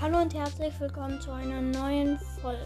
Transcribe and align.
Hallo 0.00 0.22
und 0.22 0.32
herzlich 0.32 0.72
willkommen 0.80 1.20
zu 1.20 1.30
einer 1.30 1.60
neuen 1.60 2.18
Folge. 2.40 2.64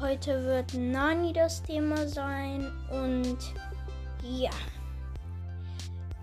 Heute 0.00 0.42
wird 0.42 0.72
Nani 0.72 1.34
das 1.34 1.62
Thema 1.62 2.08
sein 2.08 2.66
und 2.90 3.36
ja, 4.22 4.48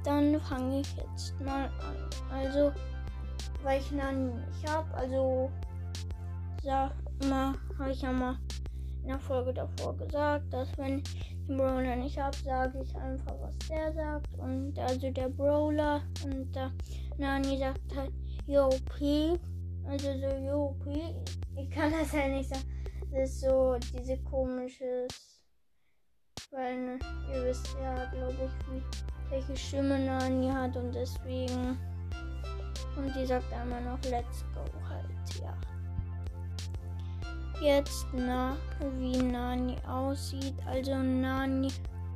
dann 0.04 0.42
fange 0.42 0.82
ich 0.82 0.88
jetzt 0.96 1.40
mal 1.40 1.66
an. 1.66 2.10
Also, 2.34 2.72
weil 3.62 3.80
ich 3.80 3.92
Nani 3.92 4.32
nicht 4.34 4.68
habe, 4.68 4.92
also 4.96 5.52
sag 6.64 6.94
mal, 7.30 7.54
habe 7.78 7.92
ich 7.92 8.02
ja 8.02 8.12
mal 8.12 8.40
in 9.04 9.10
der 9.10 9.20
Folge 9.20 9.54
davor 9.54 9.96
gesagt, 9.98 10.52
dass 10.52 10.76
wenn 10.80 10.98
ich 10.98 11.38
den 11.46 11.58
Brawler 11.58 11.96
nicht 11.96 12.18
habe, 12.18 12.36
sage 12.38 12.82
ich 12.82 12.96
einfach, 12.96 13.36
was 13.40 13.56
der 13.70 13.94
sagt. 13.94 14.34
Und 14.40 14.80
also 14.80 15.12
der 15.12 15.30
Brawler 15.30 16.02
und 16.26 16.56
der 16.56 16.72
Nani 17.20 17.60
sagt 17.60 17.96
halt, 17.96 18.14
yo, 18.48 18.68
P. 18.98 19.38
Also 19.90 20.10
so, 20.46 20.76
P. 20.84 21.16
Ich 21.56 21.70
kann 21.70 21.92
das 21.92 22.12
ja 22.12 22.28
nicht 22.28 22.50
sagen. 22.50 22.64
Das 23.12 23.30
ist 23.30 23.42
so 23.42 23.78
diese 23.94 24.18
komisches. 24.24 25.08
Weil, 26.52 27.00
ihr 27.32 27.44
wisst 27.46 27.76
ja, 27.82 28.06
glaube 28.12 28.34
ich, 28.34 28.72
wie, 28.72 28.84
welche 29.30 29.56
Stimme 29.56 30.00
Nani 30.00 30.50
hat 30.50 30.76
und 30.76 30.94
deswegen. 30.94 31.78
Und 32.98 33.16
die 33.16 33.26
sagt 33.26 33.52
einmal 33.54 33.82
noch, 33.84 34.00
let's 34.10 34.44
go 34.54 34.64
halt, 34.90 35.42
ja. 35.42 35.54
Jetzt 37.62 38.06
na, 38.14 38.56
wie 38.98 39.18
Nani 39.18 39.78
aussieht. 39.88 40.56
Also 40.66 40.96
Nani 40.96 41.70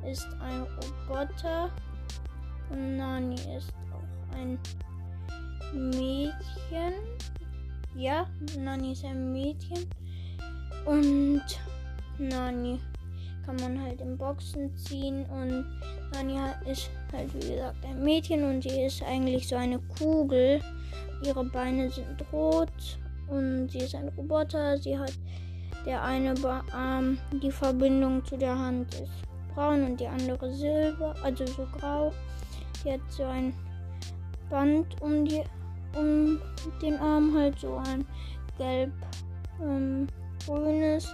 ist 0.04 0.28
ein 0.40 0.62
Roboter 0.62 1.70
und 2.70 2.96
Nani 2.96 3.36
ist 3.56 3.72
auch 3.92 4.36
ein 4.36 4.58
Mädchen. 5.72 6.94
Ja, 7.94 8.26
Nani 8.58 8.92
ist 8.92 9.04
ein 9.04 9.32
Mädchen. 9.32 9.86
Und 10.86 11.42
Nani 12.18 12.80
kann 13.44 13.56
man 13.56 13.80
halt 13.80 14.00
in 14.00 14.16
Boxen 14.16 14.74
ziehen. 14.76 15.24
Und 15.26 15.64
Nani 16.14 16.38
ist 16.70 16.90
halt, 17.12 17.32
wie 17.34 17.50
gesagt, 17.50 17.84
ein 17.84 18.02
Mädchen 18.02 18.44
und 18.44 18.62
sie 18.62 18.82
ist 18.82 19.02
eigentlich 19.02 19.46
so 19.46 19.56
eine 19.56 19.78
Kugel. 19.78 20.60
Ihre 21.24 21.44
Beine 21.44 21.90
sind 21.90 22.24
rot 22.32 22.98
und 23.28 23.68
sie 23.70 23.78
ist 23.78 23.94
ein 23.94 24.08
Roboter. 24.08 24.78
Sie 24.78 24.98
hat 24.98 25.12
der 25.86 26.02
eine 26.02 26.34
Arm, 26.72 27.18
die 27.42 27.50
Verbindung 27.50 28.24
zu 28.24 28.36
der 28.36 28.58
Hand 28.58 28.94
ist 28.94 29.10
braun 29.54 29.84
und 29.84 30.00
die 30.00 30.06
andere 30.06 30.52
silber, 30.52 31.14
also 31.22 31.46
so 31.46 31.66
grau. 31.78 32.12
Sie 32.82 32.92
hat 32.92 33.00
so 33.08 33.24
ein 33.24 33.54
Band 34.50 35.00
um 35.00 35.24
die 35.24 35.42
um 35.96 36.40
den 36.80 36.96
Arm 36.98 37.34
halt 37.36 37.58
so 37.58 37.76
ein 37.76 38.04
gelb 38.58 38.92
ähm, 39.60 40.06
grünes 40.46 41.12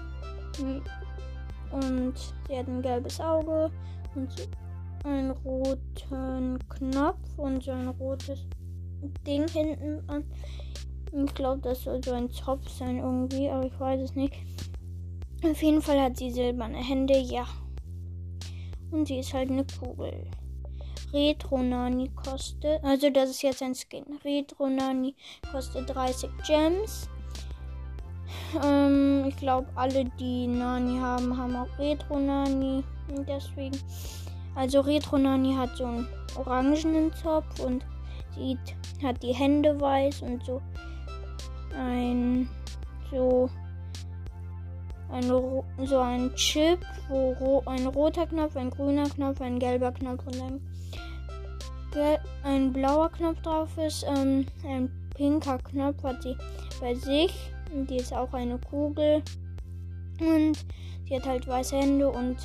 und 1.70 2.14
sie 2.48 2.58
hat 2.58 2.66
ein 2.68 2.82
gelbes 2.82 3.20
Auge 3.20 3.70
und 4.14 4.32
so 4.32 4.44
einen 5.04 5.30
roten 5.30 6.58
Knopf 6.68 7.38
und 7.38 7.62
so 7.62 7.72
ein 7.72 7.88
rotes 7.88 8.46
Ding 9.26 9.46
hinten 9.48 10.02
an 10.08 10.24
ich 11.12 11.34
glaube, 11.34 11.60
das 11.62 11.82
soll 11.82 12.02
so 12.04 12.12
ein 12.12 12.30
Zopf 12.30 12.68
sein 12.68 12.98
irgendwie, 12.98 13.48
aber 13.48 13.66
ich 13.66 13.80
weiß 13.80 14.00
es 14.00 14.14
nicht. 14.14 14.34
Auf 15.42 15.62
jeden 15.62 15.80
Fall 15.80 16.00
hat 16.00 16.16
sie 16.16 16.30
silberne 16.30 16.78
Hände, 16.78 17.18
ja. 17.18 17.46
Und 18.90 19.06
sie 19.08 19.20
ist 19.20 19.32
halt 19.32 19.50
eine 19.50 19.64
Kugel. 19.64 20.26
Retro 21.12 21.62
Nani 21.62 22.10
kostet, 22.10 22.82
also 22.84 23.10
das 23.10 23.30
ist 23.30 23.42
jetzt 23.42 23.62
ein 23.62 23.74
Skin. 23.74 24.04
Retro 24.24 24.68
Nani 24.68 25.14
kostet 25.50 25.88
30 25.88 26.30
Gems. 26.46 27.08
Ähm, 28.62 29.24
ich 29.26 29.36
glaube, 29.36 29.68
alle, 29.74 30.04
die 30.18 30.46
Nani 30.46 30.98
haben, 30.98 31.36
haben 31.36 31.56
auch 31.56 31.78
Retro 31.78 32.18
Nani. 32.18 32.84
Und 33.14 33.28
deswegen. 33.28 33.78
Also 34.54 34.80
Retro 34.80 35.18
Nani 35.18 35.54
hat 35.54 35.76
so 35.76 35.84
einen 35.84 36.08
orangenen 36.36 37.12
Zopf 37.14 37.60
und 37.60 37.84
sieht, 38.34 38.58
hat 39.02 39.22
die 39.22 39.32
Hände 39.32 39.80
weiß 39.80 40.22
und 40.22 40.44
so 40.44 40.60
ein 41.78 42.48
so 43.10 43.48
ein, 45.10 45.22
so 45.86 45.98
ein 45.98 46.34
Chip, 46.34 46.80
wo 47.08 47.32
ro 47.32 47.62
ein 47.66 47.86
roter 47.86 48.26
Knopf, 48.26 48.56
ein 48.56 48.70
grüner 48.70 49.08
Knopf, 49.08 49.40
ein 49.40 49.58
gelber 49.58 49.92
Knopf 49.92 50.26
und 50.26 50.40
ein, 50.40 50.60
ein 52.42 52.72
blauer 52.72 53.10
Knopf 53.10 53.40
drauf 53.42 53.76
ist. 53.78 54.04
Ähm, 54.08 54.46
ein 54.64 54.90
pinker 55.14 55.58
Knopf 55.58 56.02
hat 56.02 56.22
sie 56.22 56.36
bei 56.80 56.94
sich. 56.94 57.52
Die 57.72 57.96
ist 57.96 58.12
auch 58.12 58.32
eine 58.32 58.58
Kugel. 58.58 59.22
Und 60.20 60.64
sie 61.06 61.16
hat 61.16 61.26
halt 61.26 61.46
weiße 61.46 61.76
Hände 61.76 62.08
und 62.08 62.36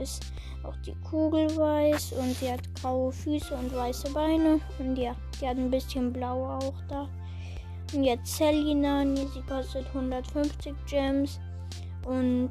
ist 0.00 0.24
auch 0.64 0.76
die 0.86 0.94
Kugel 1.08 1.56
weiß. 1.56 2.12
Und 2.12 2.34
sie 2.36 2.52
hat 2.52 2.62
graue 2.80 3.12
Füße 3.12 3.54
und 3.54 3.74
weiße 3.74 4.12
Beine. 4.12 4.60
Und 4.78 4.96
ja, 4.96 5.14
die 5.40 5.46
hat 5.46 5.56
ein 5.56 5.70
bisschen 5.70 6.12
blau 6.12 6.58
auch 6.58 6.74
da. 6.88 7.08
Und 7.92 8.04
jetzt 8.04 8.36
Sally 8.36 8.74
Nani, 8.74 9.26
sie 9.34 9.42
kostet 9.42 9.86
150 9.88 10.74
Gems. 10.88 11.40
Und 12.06 12.50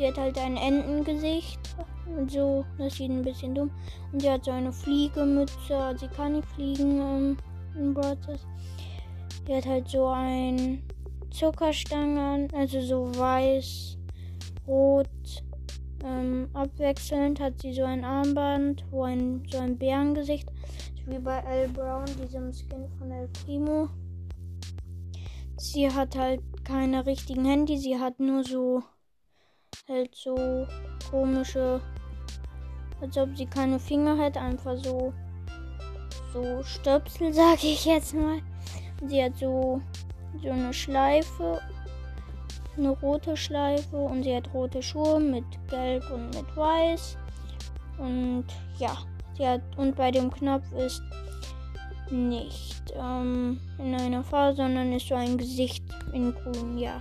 sie 0.00 0.06
hat 0.06 0.18
halt 0.18 0.38
ein 0.38 0.56
Entengesicht. 0.56 1.60
Und 2.06 2.30
so, 2.30 2.64
das 2.78 2.96
sieht 2.96 3.10
ein 3.10 3.22
bisschen 3.22 3.54
dumm. 3.54 3.70
Und 4.12 4.22
sie 4.22 4.30
hat 4.30 4.44
so 4.44 4.50
eine 4.50 4.72
Fliegemütze. 4.72 5.94
Sie 5.98 6.08
kann 6.08 6.32
nicht 6.32 6.48
fliegen 6.48 6.98
ähm, 7.00 7.36
in 7.76 7.92
Brothers. 7.92 8.46
Sie 9.46 9.54
hat 9.54 9.66
halt 9.66 9.88
so 9.88 10.06
ein 10.06 10.82
Zuckerstangen, 11.30 12.48
also 12.54 12.80
so 12.80 13.14
weiß, 13.14 13.98
rot, 14.66 15.08
ähm, 16.04 16.48
abwechselnd 16.54 17.38
hat 17.38 17.60
sie 17.60 17.72
so 17.72 17.84
ein 17.84 18.04
Armband, 18.04 18.84
wo 18.90 19.04
ein 19.04 19.42
so 19.50 19.58
ein 19.58 19.76
Bärengesicht 19.76 20.48
wie 21.06 21.18
bei 21.18 21.38
L. 21.40 21.68
Brown, 21.68 22.06
diesem 22.20 22.52
Skin 22.52 22.88
von 22.98 23.10
El 23.10 23.28
Primo. 23.28 23.88
Sie 25.56 25.90
hat 25.90 26.16
halt 26.16 26.40
keine 26.64 27.04
richtigen 27.06 27.44
Handy, 27.44 27.76
sie 27.78 27.98
hat 27.98 28.18
nur 28.18 28.42
so 28.44 28.82
halt 29.88 30.14
so 30.14 30.66
komische, 31.10 31.80
als 33.00 33.16
ob 33.16 33.36
sie 33.36 33.46
keine 33.46 33.78
Finger 33.78 34.16
hätte, 34.16 34.40
einfach 34.40 34.76
so 34.76 35.12
so 36.32 36.62
Stöpsel, 36.62 37.32
sage 37.32 37.66
ich 37.66 37.84
jetzt 37.84 38.14
mal. 38.14 38.40
Sie 39.06 39.22
hat 39.22 39.36
so 39.36 39.80
so 40.42 40.50
eine 40.50 40.72
Schleife, 40.72 41.60
eine 42.76 42.90
rote 42.90 43.36
Schleife 43.36 43.96
und 43.96 44.22
sie 44.22 44.36
hat 44.36 44.52
rote 44.54 44.82
Schuhe 44.82 45.18
mit 45.18 45.44
Gelb 45.68 46.08
und 46.10 46.34
mit 46.34 46.56
Weiß 46.56 47.16
und 47.98 48.46
ja. 48.78 48.96
Ja, 49.38 49.58
und 49.78 49.96
bei 49.96 50.10
dem 50.10 50.30
Knopf 50.30 50.70
ist 50.72 51.02
nicht 52.10 52.92
ähm, 52.94 53.58
in 53.78 53.94
einer 53.94 54.22
Farbe, 54.22 54.56
sondern 54.56 54.92
ist 54.92 55.08
so 55.08 55.14
ein 55.14 55.38
Gesicht 55.38 55.84
in 56.12 56.34
grün, 56.34 56.76
ja. 56.76 57.00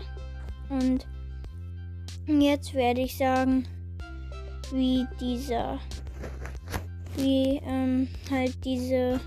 Und 0.69 1.05
jetzt 2.29 2.73
werde 2.73 3.01
ich 3.01 3.17
sagen, 3.17 3.67
wie 4.71 5.05
dieser, 5.19 5.79
wie 7.15 7.61
ähm, 7.65 8.07
halt 8.29 8.53
diese 8.63 9.19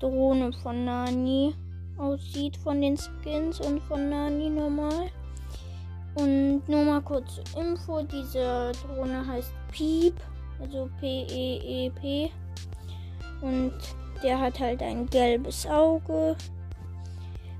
Drohne 0.00 0.52
von 0.52 0.84
Nani 0.84 1.54
aussieht 1.96 2.56
von 2.56 2.80
den 2.80 2.96
Skins 2.96 3.60
und 3.60 3.80
von 3.82 4.10
Nani 4.10 4.50
normal. 4.50 5.10
Und 6.14 6.68
nur 6.68 6.84
mal 6.84 7.02
kurz 7.02 7.40
Info, 7.58 8.02
diese 8.02 8.72
Drohne 8.82 9.26
heißt 9.26 9.52
Piep 9.70 10.14
also 10.60 10.88
P-E-E-P. 11.00 12.00
-E 12.00 12.26
-E 12.26 12.30
und 13.42 13.72
der 14.22 14.40
hat 14.40 14.58
halt 14.58 14.82
ein 14.82 15.06
gelbes 15.06 15.66
Auge 15.66 16.36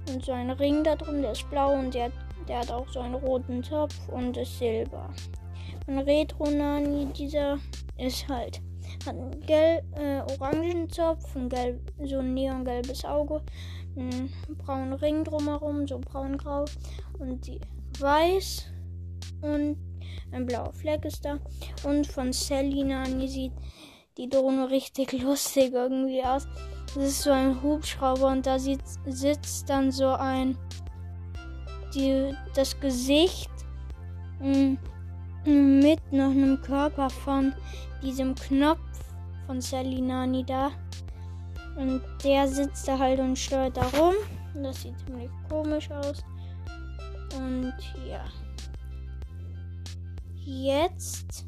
und 0.08 0.24
so 0.24 0.32
einen 0.32 0.50
Ring 0.50 0.82
da 0.82 0.96
drin, 0.96 1.22
der 1.22 1.32
ist 1.32 1.48
blau 1.50 1.74
und 1.74 1.92
der, 1.92 2.10
der 2.48 2.60
hat 2.60 2.70
auch 2.70 2.88
so 2.88 3.00
einen 3.00 3.14
roten 3.14 3.62
Topf 3.62 4.08
und 4.08 4.36
ist 4.36 4.58
silber. 4.58 5.10
Und 5.86 5.98
Retro 6.00 6.50
Nani, 6.50 7.06
dieser 7.12 7.58
ist 7.98 8.28
halt, 8.28 8.60
hat 9.04 9.14
einen 9.14 9.40
gelb, 9.40 9.84
äh, 9.96 10.20
orangen 10.32 10.88
Zopf, 10.90 11.36
ein 11.36 11.48
gelb, 11.48 11.80
so 12.04 12.18
ein 12.18 12.34
neongelbes 12.34 13.04
Auge, 13.04 13.42
einen 13.96 14.32
braunen 14.58 14.94
Ring 14.94 15.24
drumherum, 15.24 15.86
so 15.86 15.98
braungrau 15.98 16.64
und 17.18 17.46
die 17.46 17.60
weiß 17.98 18.66
und 19.42 19.76
ein 20.32 20.46
blauer 20.46 20.72
Fleck 20.72 21.04
ist 21.04 21.24
da. 21.24 21.38
Und 21.84 22.06
von 22.06 22.32
Selina 22.32 23.06
Nani 23.06 23.28
sieht 23.28 23.52
die 24.16 24.28
Drohne 24.28 24.70
richtig 24.70 25.12
lustig 25.22 25.72
irgendwie 25.72 26.22
aus. 26.22 26.46
Das 26.94 27.04
ist 27.04 27.22
so 27.22 27.30
ein 27.30 27.62
Hubschrauber 27.62 28.28
und 28.28 28.46
da 28.46 28.58
sieht, 28.58 28.80
sitzt 29.06 29.68
dann 29.68 29.92
so 29.92 30.08
ein 30.08 30.56
die, 31.94 32.34
das 32.54 32.78
Gesicht 32.80 33.50
mh, 34.40 34.76
mm, 35.44 35.78
mit 35.80 36.12
noch 36.12 36.30
einem 36.30 36.60
Körper 36.62 37.10
von 37.10 37.52
diesem 38.02 38.34
Knopf 38.34 38.80
von 39.46 39.60
Sally 39.60 40.00
Nani 40.00 40.44
da. 40.44 40.70
Und 41.76 42.02
der 42.24 42.48
sitzt 42.48 42.88
da 42.88 42.98
halt 42.98 43.20
und 43.20 43.38
steuert 43.38 43.76
da 43.76 43.82
rum. 43.98 44.14
Das 44.54 44.82
sieht 44.82 44.98
ziemlich 45.04 45.30
komisch 45.48 45.90
aus. 45.90 46.24
Und 47.36 47.74
ja. 48.08 48.24
Jetzt 50.44 51.44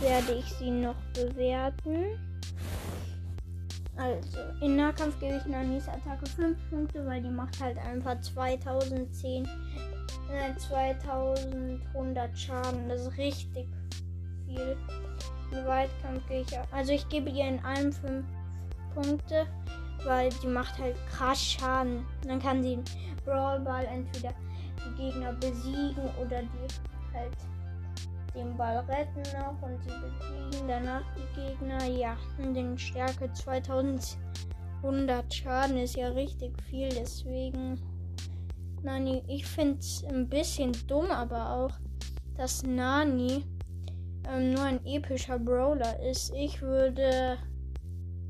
werde 0.00 0.34
ich 0.38 0.46
sie 0.54 0.70
noch 0.70 0.96
bewerten. 1.14 2.31
Also, 3.96 4.38
in 4.60 4.76
Nahkampf 4.76 5.18
gebe 5.20 5.36
ich 5.36 5.44
Nanis 5.46 5.86
Attacke 5.88 6.26
5 6.26 6.56
Punkte, 6.70 7.06
weil 7.06 7.22
die 7.22 7.28
macht 7.28 7.60
halt 7.60 7.76
einfach 7.78 8.18
2010, 8.20 9.46
äh, 10.30 10.56
2100 10.56 12.38
Schaden. 12.38 12.88
Das 12.88 13.02
ist 13.02 13.18
richtig 13.18 13.68
viel. 14.46 14.76
In 15.50 15.66
Weitkampf 15.66 16.26
gehe 16.28 16.40
ich, 16.40 16.58
also 16.72 16.92
ich 16.92 17.06
gebe 17.10 17.28
ihr 17.28 17.46
in 17.46 17.62
allem 17.64 17.92
5 17.92 18.24
Punkte, 18.94 19.46
weil 20.04 20.30
die 20.42 20.46
macht 20.46 20.78
halt 20.78 20.96
krass 21.10 21.42
Schaden. 21.42 22.06
Dann 22.26 22.40
kann 22.40 22.62
sie 22.62 22.78
Brawlball 23.24 23.84
entweder 23.84 24.32
die 24.78 25.02
Gegner 25.02 25.34
besiegen 25.34 26.08
oder 26.20 26.42
die 26.42 27.14
halt 27.14 27.36
den 28.34 28.56
Ball 28.56 28.78
retten 28.88 29.22
noch 29.38 29.60
und 29.62 29.80
sie 29.82 29.90
besiegen 29.90 30.66
danach 30.68 31.04
die 31.16 31.26
Gegner. 31.40 31.84
Ja, 31.86 32.16
und 32.38 32.54
den 32.54 32.78
Stärke 32.78 33.32
2100 33.32 35.34
Schaden 35.34 35.78
ist 35.78 35.96
ja 35.96 36.08
richtig 36.08 36.52
viel, 36.64 36.88
deswegen. 36.88 37.80
Nani, 38.82 39.22
ich 39.28 39.46
finde 39.46 39.78
es 39.78 40.04
ein 40.04 40.28
bisschen 40.28 40.72
dumm, 40.88 41.08
aber 41.10 41.50
auch, 41.50 41.70
dass 42.36 42.64
Nani 42.64 43.44
ähm, 44.28 44.54
nur 44.54 44.64
ein 44.64 44.84
epischer 44.84 45.38
Brawler 45.38 46.00
ist. 46.00 46.34
Ich 46.34 46.60
würde 46.60 47.38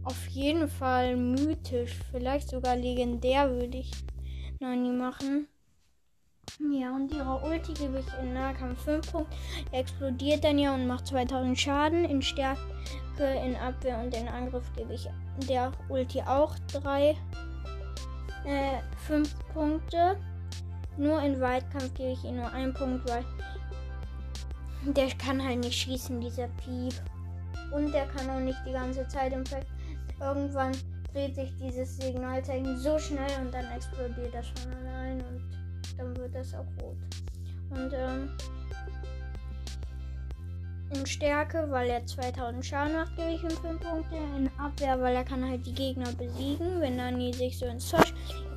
auf 0.05 0.29
jeden 0.29 0.69
Fall 0.69 1.17
mythisch, 1.17 1.99
vielleicht 2.11 2.51
sogar 2.51 2.77
legendär 2.77 3.51
würde 3.51 3.79
ich 3.79 3.91
Nani 4.61 4.91
machen. 4.91 5.49
Ja, 6.71 6.95
und 6.95 7.13
ihre 7.13 7.41
Ulti 7.41 7.73
gebe 7.73 8.01
ich 8.01 8.07
in 8.21 8.35
Nahkampf 8.35 8.83
5 8.85 9.13
Punkte. 9.13 9.37
Explodiert 9.73 10.43
dann 10.43 10.59
ja 10.59 10.75
und 10.75 10.87
macht 10.87 11.07
2000 11.07 11.59
Schaden. 11.59 12.05
In 12.05 12.21
Stärke, 12.21 12.61
in 13.19 13.57
Abwehr 13.57 13.99
und 13.99 14.15
in 14.15 14.29
Angriff 14.29 14.65
gebe 14.77 14.95
ich 14.95 15.09
der 15.49 15.73
Ulti 15.89 16.21
auch 16.23 16.55
3, 16.73 17.17
äh, 18.45 18.79
5 19.07 19.35
Punkte. 19.53 20.19
Nur 20.97 21.23
in 21.23 21.41
Weitkampf 21.41 21.95
gebe 21.95 22.11
ich 22.11 22.25
ihm 22.25 22.37
nur 22.37 22.53
einen 22.53 22.75
Punkt, 22.75 23.09
weil 23.09 23.25
der 24.85 25.09
kann 25.17 25.43
halt 25.43 25.61
nicht 25.61 25.79
schießen, 25.79 26.21
dieser 26.21 26.49
Piep. 26.49 26.95
Und 27.73 27.93
der 27.93 28.07
kann 28.07 28.29
auch 28.29 28.41
nicht 28.41 28.59
die 28.67 28.73
ganze 28.73 29.07
Zeit 29.09 29.33
im 29.33 29.47
Feld. 29.47 29.67
Irgendwann 30.21 30.73
dreht 31.13 31.35
sich 31.35 31.57
dieses 31.59 31.97
Signalzeichen 31.97 32.77
so 32.79 32.99
schnell 32.99 33.31
und 33.41 33.53
dann 33.55 33.71
explodiert 33.71 34.35
das 34.35 34.49
von 34.49 34.73
allein 34.75 35.21
und 35.23 35.62
dann 35.97 36.17
wird 36.17 36.35
das 36.35 36.55
auch 36.55 36.67
rot. 36.81 36.97
Und 37.71 37.93
ähm, 37.93 38.31
in 40.95 41.07
Stärke, 41.07 41.67
weil 41.71 41.89
er 41.89 42.05
2000 42.05 42.65
Schaden 42.65 42.95
macht, 42.95 43.17
gebe 43.17 43.31
ich 43.31 43.43
ihm 43.43 43.51
5 43.51 43.81
Punkte. 43.81 44.17
In 44.37 44.51
Abwehr, 44.59 45.01
weil 45.01 45.15
er 45.15 45.25
kann 45.25 45.49
halt 45.49 45.65
die 45.67 45.73
Gegner 45.73 46.13
besiegen. 46.13 46.81
Wenn 46.81 46.97
Nani 46.97 47.33
sich 47.33 47.59
so 47.59 47.67
ins 47.67 47.89
Zeug 47.89 48.13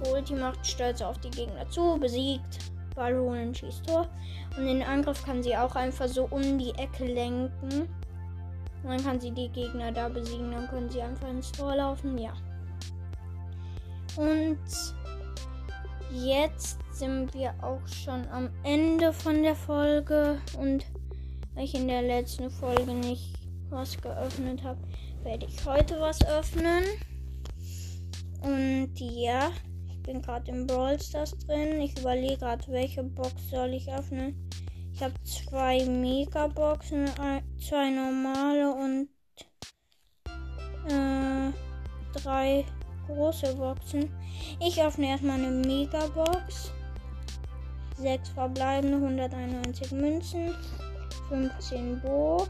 holt, 0.06 0.28
die 0.28 0.36
macht 0.36 0.66
stolz 0.66 1.02
auf 1.02 1.18
die 1.20 1.30
Gegner 1.30 1.70
zu, 1.70 1.98
besiegt, 1.98 2.72
Ball 2.96 3.18
holen, 3.18 3.56
schießt 3.56 3.86
Tor. 3.86 4.08
Und 4.58 4.68
in 4.68 4.84
Angriff 4.84 5.24
kann 5.24 5.44
sie 5.44 5.56
auch 5.56 5.76
einfach 5.76 6.08
so 6.08 6.28
um 6.30 6.58
die 6.60 6.74
Ecke 6.76 7.06
lenken. 7.06 7.88
Und 8.84 8.90
dann 8.90 9.04
kann 9.04 9.20
sie 9.20 9.32
die 9.32 9.50
Gegner 9.50 9.92
da 9.92 10.10
besiegen. 10.10 10.52
Dann 10.52 10.68
können 10.68 10.90
sie 10.90 11.02
einfach 11.02 11.30
ins 11.30 11.52
Tor 11.52 11.76
laufen. 11.76 12.18
Ja. 12.18 12.34
Und 14.18 14.60
jetzt 16.12 16.78
sind 16.92 17.34
wir 17.34 17.54
auch 17.62 17.86
schon 17.88 18.28
am 18.30 18.50
Ende 18.64 19.12
von 19.14 19.44
der 19.44 19.56
Folge. 19.56 20.40
Und 20.58 20.86
weil 21.54 21.66
ich 21.66 21.76
in 21.76 21.88
der 21.88 22.02
letzten 22.02 22.50
Folge 22.50 22.94
nicht 22.94 23.34
was 23.70 24.00
geöffnet 24.02 24.64
habe, 24.64 24.82
werde 25.24 25.46
ich 25.46 25.66
heute 25.66 26.00
was 26.00 26.26
öffnen. 26.26 26.84
Und 28.42 28.92
ja, 29.00 29.52
ich 29.90 30.02
bin 30.04 30.22
gerade 30.22 30.52
im 30.52 30.68
Brawl 30.68 31.00
Stars 31.02 31.36
drin. 31.40 31.82
Ich 31.82 31.98
überlege 32.00 32.38
gerade, 32.38 32.64
welche 32.68 33.04
Box 33.04 33.34
soll 33.50 33.74
ich 33.74 33.92
öffnen. 33.92 34.50
Ich 34.94 35.02
habe 35.02 35.14
zwei 35.24 35.84
Megaboxen, 35.86 37.10
zwei 37.60 37.90
normale 37.90 38.74
und 38.74 39.10
äh, 40.88 41.52
drei 42.14 42.64
große 43.08 43.56
Boxen. 43.56 44.10
Ich 44.60 44.82
öffne 44.82 45.08
erstmal 45.08 45.40
eine 45.40 45.52
Megabox. 45.52 46.72
6 47.98 48.30
verbleibende, 48.30 48.98
191 48.98 49.92
Münzen, 49.94 50.54
15 51.30 52.02
Bo, 52.02 52.46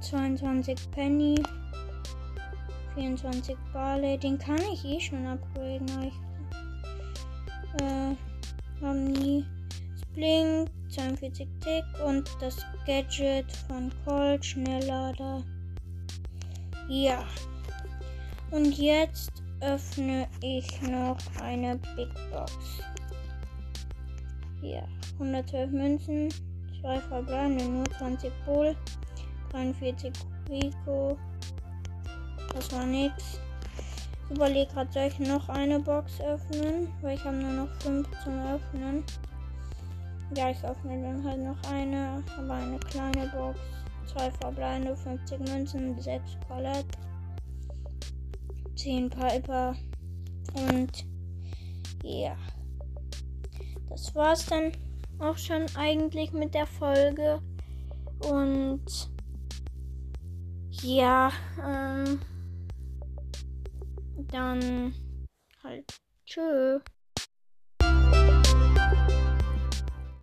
22 0.00 0.90
Penny, 0.90 1.40
24 2.94 3.56
Barley. 3.72 4.18
Den 4.18 4.36
kann 4.38 4.60
ich 4.72 4.84
eh 4.84 5.00
schon 5.00 5.24
upgraden. 5.26 5.86
Ich 6.02 7.82
äh, 7.82 8.16
haben 8.82 9.04
nie 9.12 9.44
Blink, 10.14 10.68
42 10.88 11.46
Tick 11.60 11.84
und 12.04 12.28
das 12.40 12.56
Gadget 12.86 13.46
von 13.68 13.92
Colt, 14.04 14.44
Schnelllader. 14.44 15.44
Ja. 16.88 17.24
Und 18.50 18.78
jetzt 18.78 19.30
öffne 19.60 20.26
ich 20.42 20.80
noch 20.82 21.18
eine 21.42 21.76
Big 21.96 22.08
Box. 22.32 22.52
Hier, 24.60 24.88
112 25.14 25.70
Münzen, 25.70 26.28
2 26.80 27.00
verbleibende, 27.00 27.64
nur 27.64 27.84
20 27.98 28.32
Bull, 28.46 28.74
43 29.52 30.12
Rico. 30.48 31.18
Das 32.54 32.72
war 32.72 32.86
nix. 32.86 33.38
Ich 34.30 34.36
überlege 34.36 34.72
gerade, 34.72 34.92
soll 34.92 35.04
ich 35.04 35.18
noch 35.18 35.48
eine 35.48 35.78
Box 35.78 36.20
öffnen? 36.20 36.88
Weil 37.02 37.16
ich 37.16 37.24
habe 37.24 37.36
nur 37.36 37.52
noch 37.52 37.74
5 37.82 38.08
zum 38.24 38.38
Öffnen. 38.40 39.04
Ja, 40.36 40.50
ich 40.50 40.62
öffne 40.64 41.02
dann 41.02 41.24
halt 41.24 41.42
noch 41.42 41.70
eine, 41.70 42.22
aber 42.38 42.54
eine 42.54 42.78
kleine 42.78 43.28
Box. 43.28 43.58
Zwei 44.06 44.30
verbleibende, 44.30 44.96
50 44.96 45.38
Münzen, 45.40 46.00
6 46.00 46.22
Colette, 46.46 46.98
10 48.78 49.10
Piper 49.10 49.74
und 50.54 51.04
ja. 52.04 52.36
Das 53.90 54.14
war's 54.14 54.46
dann 54.46 54.72
auch 55.18 55.36
schon 55.36 55.66
eigentlich 55.74 56.32
mit 56.32 56.54
der 56.54 56.66
Folge. 56.66 57.42
Und 58.30 59.10
ja, 60.82 61.32
ähm, 61.60 62.20
dann 64.30 64.94
halt 65.64 65.84
tschüss. 66.24 66.80